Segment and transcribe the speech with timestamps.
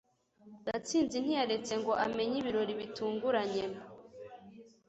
[0.67, 3.63] gatsinzi ntiyaretse ngo amenye ibirori bitunguranye